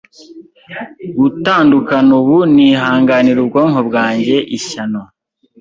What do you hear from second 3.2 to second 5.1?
ubwonko bwanjye ishyano!